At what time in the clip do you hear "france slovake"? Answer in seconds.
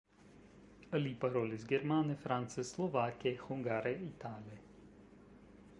2.23-3.33